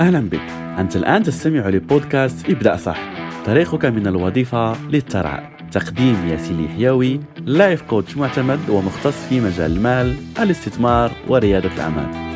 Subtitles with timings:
[0.00, 0.40] أهلا بك.
[0.78, 2.98] أنت الآن تستمع لبودكاست ابدأ صح.
[3.46, 11.12] طريقك من الوظيفة للثراء تقديم ياسين حيوي لايف كوتش معتمد ومختص في مجال المال الاستثمار
[11.28, 12.28] وريادة الأعمال.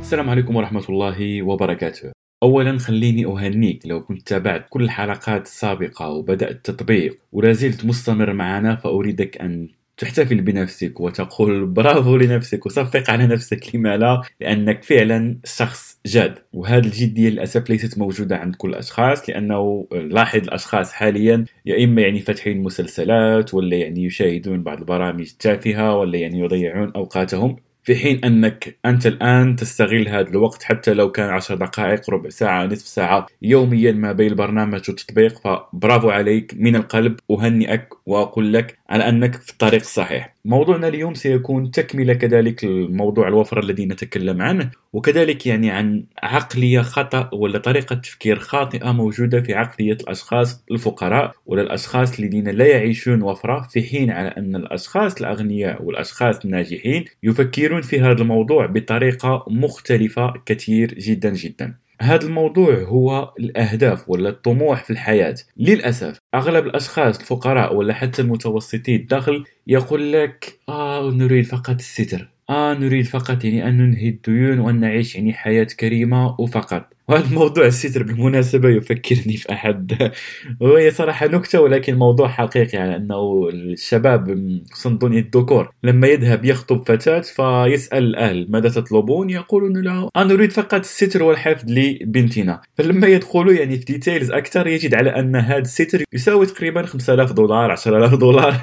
[0.00, 2.21] السلام عليكم ورحمة الله وبركاته.
[2.42, 8.76] أولا خليني أهنيك لو كنت تابعت كل الحلقات السابقة وبدأت التطبيق ولا زلت مستمر معنا
[8.76, 16.00] فأريدك أن تحتفل بنفسك وتقول برافو لنفسك وصفق على نفسك لما لا لأنك فعلا شخص
[16.06, 16.38] جاد.
[16.52, 22.20] وهذه الجدية للأسف ليست موجودة عند كل الأشخاص لأنه لاحظ الأشخاص حاليا يا إما يعني
[22.20, 27.56] فاتحين مسلسلات ولا يعني يشاهدون بعض البرامج التافهة ولا يعني يضيعون أوقاتهم.
[27.84, 32.66] في حين أنك أنت الآن تستغل هذا الوقت حتى لو كان عشر دقائق ربع ساعة
[32.66, 39.08] نصف ساعة يوميا ما بين البرنامج والتطبيق فبرافو عليك من القلب أهنئك وأقول لك على
[39.08, 40.36] أنك في الطريق الصحيح.
[40.44, 47.30] موضوعنا اليوم سيكون تكملة كذلك الموضوع الوفر الذي نتكلم عنه وكذلك يعني عن عقلية خطأ
[47.32, 53.68] ولا طريقة تفكير خاطئة موجودة في عقلية الأشخاص الفقراء ولا الأشخاص الذين لا يعيشون وفرة
[53.70, 60.94] في حين على أن الأشخاص الأغنياء والأشخاص الناجحين يفكرون في هذا الموضوع بطريقة مختلفة كثير
[60.94, 61.74] جدا جدا.
[62.02, 65.34] هذا الموضوع هو الأهداف ولا الطموح في الحياة.
[65.56, 72.28] للأسف أغلب الأشخاص الفقراء ولا حتى المتوسطي الدخل يقول لك آه نريد فقط الستر.
[72.50, 76.92] آه نريد فقط يعني أن ننهي الديون وأن نعيش يعني حياة كريمة وفقط.
[77.08, 80.12] وهذا الموضوع الستر بالمناسبة يفكرني في أحد.
[80.60, 84.38] وهي صراحة نكتة ولكن موضوع حقيقي على أنه الشباب
[84.74, 90.74] صندوني الذكور لما يذهب يخطب فتاة فيسأل الأهل ماذا تطلبون؟ يقولون له أنا أريد فقط
[90.74, 92.60] الستر والحفظ لبنتنا.
[92.78, 97.70] فلما يدخلوا يعني في details أكثر يجد على أن هذا الستر يساوي تقريبا 5000 دولار
[97.70, 98.54] 10000 دولار.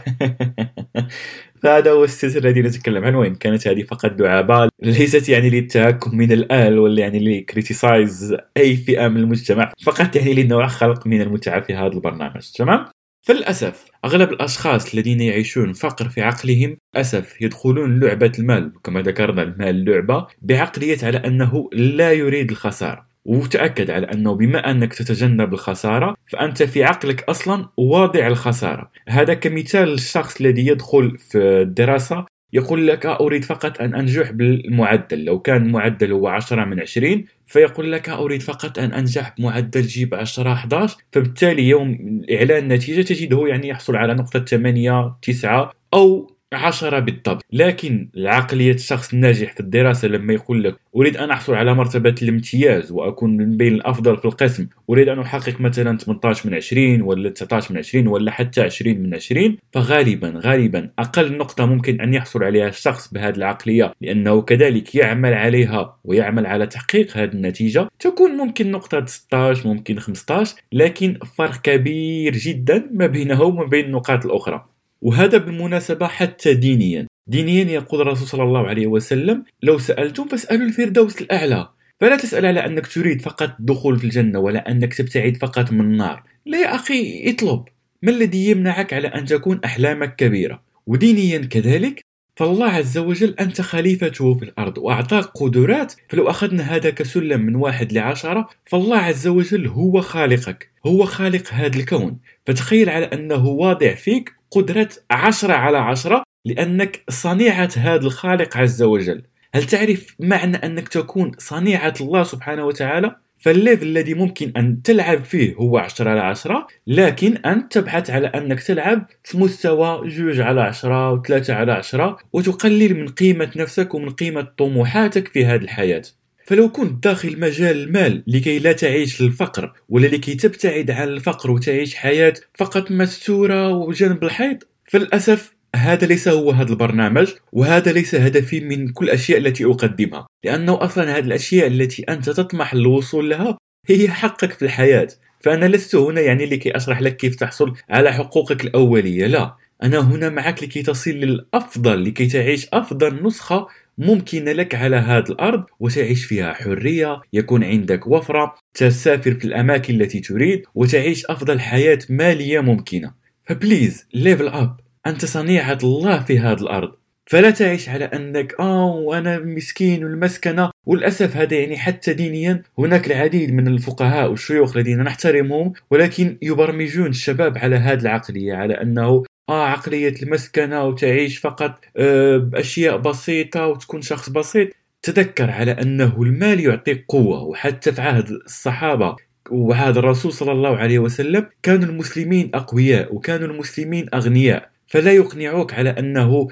[1.64, 6.32] فهذا هو السلسلة الذي نتكلم عنه وإن كانت هذه فقط دعابة ليست يعني للتهكم من
[6.32, 11.74] الأهل ولا يعني لكريتيسايز أي فئة من المجتمع فقط يعني لنوع خلق من المتعة في
[11.74, 12.86] هذا البرنامج تمام؟
[13.22, 19.86] فللأسف أغلب الأشخاص الذين يعيشون فقر في عقلهم للأسف يدخلون لعبة المال كما ذكرنا المال
[19.86, 26.64] لعبة بعقلية على أنه لا يريد الخسارة وتأكد على أنه بما أنك تتجنب الخسارة فأنت
[26.64, 28.92] في عقلك أصلا واضع الخسارة.
[29.08, 35.26] هذا كمثال الشخص الذي يدخل في الدراسة يقول لك أريد فقط أن أنجح بالمعدل.
[35.26, 40.16] لو كان المعدل هو 10 من 20 فيقول لك أريد فقط أن أنجح بمعدل جيب
[40.16, 47.00] 10 11 فبالتالي يوم إعلان النتيجة تجده يعني يحصل على نقطة 8 9 أو عشرة
[47.00, 52.16] بالضبط لكن العقلية الشخص الناجح في الدراسة لما يقول لك أريد أن أحصل على مرتبة
[52.22, 57.30] الامتياز وأكون من بين الأفضل في القسم أريد أن أحقق مثلا 18 من 20 ولا
[57.30, 62.44] 19 من 20 ولا حتى 20 من 20 فغالبا غالبا أقل نقطة ممكن أن يحصل
[62.44, 67.88] عليها الشخص بهذه العقلية لأنه كذلك يعمل عليها ويعمل على تحقيق هذه النتيجة.
[68.00, 74.26] تكون ممكن نقطة 16 ممكن 15 لكن فرق كبير جدا ما بينه وما بين النقاط
[74.26, 74.69] الأخرى.
[75.02, 77.08] وهذا بالمناسبة حتى دينيا.
[77.28, 81.70] دينيا يقول الرسول صلى الله عليه وسلم لو سألتم فاسألوا الفردوس الأعلى.
[82.02, 86.24] فلا تسأل على أنك تريد فقط الدخول في الجنة ولا أنك تبتعد فقط من النار.
[86.46, 87.64] لا يا أخي اطلب.
[88.02, 92.02] ما الذي يمنعك على أن تكون أحلامك كبيرة؟ ودينيا كذلك
[92.36, 95.94] فالله عز وجل أنت خليفته في الأرض وأعطاك قدرات.
[96.10, 101.78] فلو أخذنا هذا كسلم من واحد لعشرة فالله عز وجل هو خالقك هو خالق هذا
[101.78, 102.18] الكون.
[102.46, 109.24] فتخيل على أنه واضع فيك قدرة عشرة على عشرة لأنك صنيعة هذا الخالق عز وجل
[109.56, 115.24] هل تعرف معنى أنك تكون صنيعة الله سبحانه وتعالى؟ فال level الذي ممكن أن تلعب
[115.24, 120.62] فيه هو 10 على 10 لكن أنت تبحث على أنك تلعب في مستوى جوج على
[120.62, 126.02] 10 و3 على 10 وتقلل من قيمة نفسك ومن قيمة طموحاتك في هذه الحياة
[126.50, 131.96] فلو كنت داخل مجال المال لكي لا تعيش للفقر ولا لكي تبتعد عن الفقر وتعيش
[131.96, 138.88] حياة فقط مستورة وجنب الحيط فللأسف هذا ليس هو هذا البرنامج وهذا ليس هدفي من
[138.88, 143.58] كل الأشياء التي أقدمها لأنه أصلا هذه الأشياء التي أنت تطمح للوصول لها
[143.88, 145.08] هي حقك في الحياة.
[145.42, 149.56] فأنا لست هنا يعني لكي أشرح لك كيف تحصل على حقوقك الأولية لا.
[149.84, 153.68] أنا هنا معك لكي تصل للأفضل لكي تعيش أفضل نسخة
[154.00, 160.20] ممكنة لك على هذه الأرض وتعيش فيها حرية يكون عندك وفرة تسافر في الأماكن التي
[160.20, 163.14] تريد وتعيش أفضل حياة مالية ممكنة.
[163.46, 166.92] ف please level up أنت صنيعة الله في هذه الأرض.
[167.26, 170.72] فلا تعيش على أنك آه وأنا مسكين والمسكنة.
[170.86, 177.58] وللأسف هذا يعني حتى دينيا هناك العديد من الفقهاء والشيوخ الذين نحترمهم ولكن يبرمجون الشباب
[177.58, 184.30] على هذه العقلية على أنه آه عقلية المسكنة وتعيش فقط آه باشياء بسيطة وتكون شخص
[184.30, 184.70] بسيط.
[185.04, 189.16] تذكر على أنه المال يعطيك قوة وحتى في عهد الصحابة
[189.52, 194.70] وعهد الرسول صلى الله عليه وسلم كانوا المسلمين أقوياء وكانوا المسلمين أغنياء.
[194.88, 196.48] فلا يقنعوك على أنه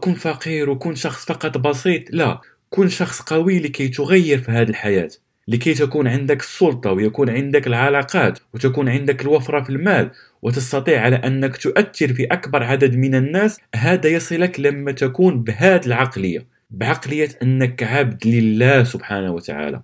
[0.00, 2.40] كن فقير وكن شخص فقط بسيط لا.
[2.70, 5.10] كن شخص قوي لكي تغير في هذه الحياة.
[5.48, 10.10] لكي تكون عندك السلطة ويكون عندك العلاقات وتكون عندك الوفرة في المال
[10.42, 16.46] وتستطيع على أنك تؤثر في أكبر عدد من الناس هذا يصلك لما تكون بهذه العقلية
[16.70, 19.82] بعقلية أنك عبد لله سبحانه وتعالى.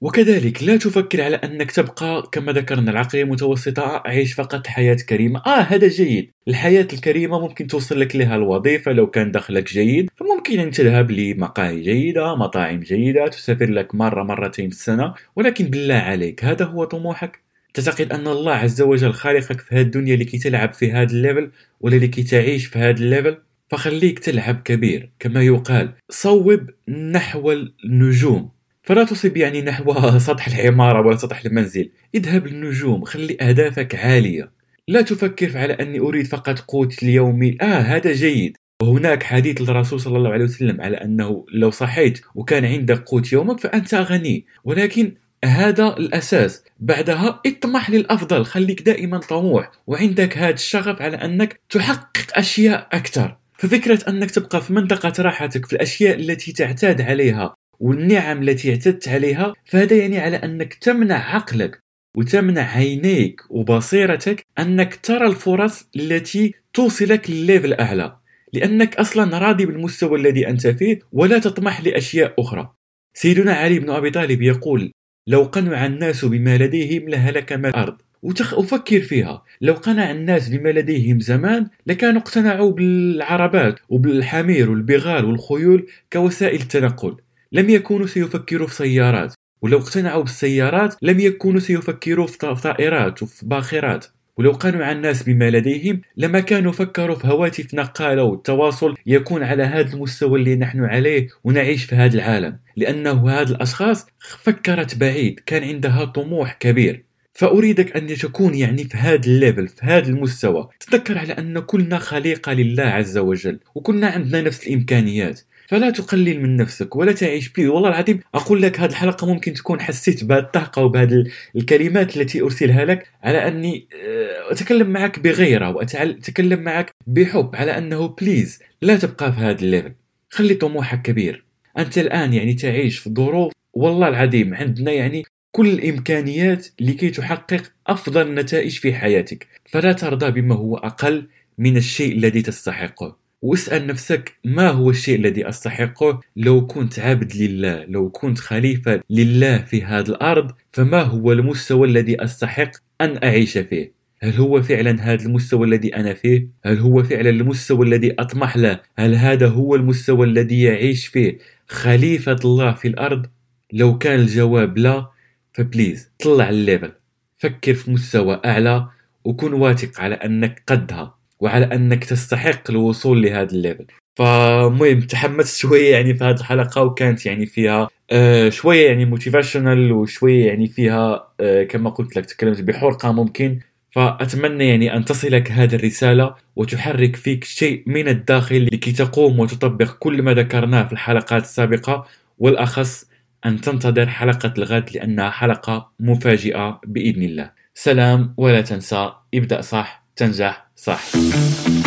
[0.00, 5.42] وكذلك لا تفكر على أنك تبقى كما ذكرنا العقلية المتوسطة أعيش فقط حياة كريمة.
[5.46, 6.30] آه هذا جيد.
[6.48, 10.10] الحياة الكريمة ممكن توصل لك لها الوظيفة لو كان دخلك جيد.
[10.16, 15.14] فممكن أن تذهب لمقاهي جيدة مطاعم جيدة تسافر لك مرة مرتين في السنة.
[15.36, 17.40] ولكن بالله عليك هذا هو طموحك؟
[17.74, 21.50] تعتقد أن الله عز وجل خالقك في هذه الدنيا لكي تلعب في هذا ال level
[21.80, 23.36] ولا لكي تعيش في هذا ال level؟
[23.70, 25.10] فخليك تلعب كبير.
[25.18, 27.52] كما يقال صوب نحو
[27.84, 28.59] النجوم.
[28.90, 31.90] فلا تصب يعني نحو سطح العمارة ولا سطح المنزل.
[32.14, 34.52] اذهب للنجوم خلي أهدافك عالية.
[34.88, 38.56] لا تفكر على أني أريد فقط قوت اليومي آه هذا جيد.
[38.82, 43.60] وهناك حديث للرسول صلى الله عليه وسلم على أنه لو صحيت وكان عندك قوت يومك
[43.60, 44.46] فأنت غني.
[44.64, 45.14] ولكن
[45.44, 46.64] هذا الأساس.
[46.80, 48.44] بعدها اطمح للأفضل.
[48.44, 49.70] خليك دائما طموح.
[49.86, 53.36] وعندك هذا الشغف على أنك تحقق أشياء أكثر.
[53.58, 57.54] ففكرة أنك تبقى في منطقة راحتك في الأشياء التي تعتاد عليها.
[57.80, 61.80] والنعم التي اعتدت عليها فهذا يعني على أنك تمنع عقلك
[62.16, 68.16] وتمنع عينيك وبصيرتك أنك ترى الفرص التي توصلك لليفل أعلى
[68.52, 72.72] لأنك أصلا راضي بالمستوى الذي أنت فيه ولا تطمح لأشياء أخرى.
[73.14, 74.92] سيدنا علي بن أبي طالب يقول
[75.26, 77.96] لو قنع الناس بما لديهم لهلك ما الأرض.
[78.22, 86.60] وفكر فيها لو قنع الناس بما لديهم زمان لكانوا اقتنعوا بالعربات وبالحمير والبغال والخيول كوسائل
[86.60, 87.16] التنقل
[87.52, 94.06] لم يكونوا سيفكروا في سيارات ولو اقتنعوا بالسيارات لم يكونوا سيفكروا في طائرات وفي باخرات.
[94.36, 99.94] ولو قنع الناس بما لديهم لما كانوا فكروا في هواتف نقالة والتواصل يكون على هذا
[99.94, 102.58] المستوى اللي نحن عليه ونعيش في هذا العالم.
[102.76, 104.06] لأنه هذه الأشخاص
[104.42, 107.04] فكرت بعيد كان عندها طموح كبير.
[107.34, 110.68] فأريدك أن تكون يعني في هذا ال level في هذا المستوى.
[110.80, 115.40] تذكر على أن كلنا خليقة لله عز وجل وكلنا عندنا نفس الإمكانيات.
[115.70, 117.48] فلا تقلل من نفسك ولا تعيش.
[117.48, 121.24] بي والله العظيم أقول لك هذه الحلقة ممكن تكون حسيت بهذه الطاقه وبهذه
[121.56, 128.08] الكلمات التي أرسلها لك على أني آه، أتكلم معك بغيرة واتكلم معك بحب على أنه
[128.08, 129.92] please لا تبقى في هذا ال level.
[130.30, 131.44] خلي طموحك كبير.
[131.78, 135.22] أنت الآن يعني تعيش في ظروف والله العظيم عندنا يعني
[135.52, 139.46] كل الإمكانيات لكي تحقق أفضل النتائج في حياتك.
[139.70, 141.28] فلا ترضى بما هو أقل
[141.58, 143.19] من الشيء الذي تستحقه.
[143.42, 149.58] واسأل نفسك ما هو الشيء الذي أستحقه لو كنت عبد لله لو كنت خليفة لله
[149.58, 152.70] في هذه الأرض فما هو المستوى الذي أستحق
[153.00, 157.86] أن أعيش فيه هل هو فعلا هذا المستوى الذي أنا فيه؟ هل هو فعلا المستوى
[157.86, 161.38] الذي أطمح له؟ هل هذا هو المستوى الذي يعيش فيه
[161.68, 163.26] خليفة الله في الأرض؟
[163.72, 165.06] لو كان الجواب لا
[165.52, 166.92] ف please طلع ال level
[167.38, 168.88] فكر في مستوى أعلى
[169.24, 173.86] وكن واثق على أنك قدها وعلى أنك تستحق الوصول لهذا ال level.
[174.16, 180.46] فمهم تحمست شوية يعني في هذه الحلقة وكانت يعني فيها آه شوية يعني motivational وشوية
[180.46, 183.58] يعني فيها آه كما قلت لك تكلمت بحرقه ممكن.
[183.92, 190.22] فأتمنى يعني أن تصلك هذه الرسالة وتحرك فيك شيء من الداخل لكي تقوم وتطبق كل
[190.22, 192.06] ما ذكرناه في الحلقات السابقة.
[192.38, 193.10] والأخص
[193.46, 197.50] أن تنتظر حلقة الغد لأنها حلقة مفاجئة بإذن الله.
[197.74, 200.69] سلام ولا تنسى ابدأ صح تنجح.
[200.82, 201.79] صح.